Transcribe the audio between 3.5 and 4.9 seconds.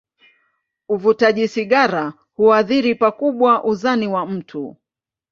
uzani wa mtu.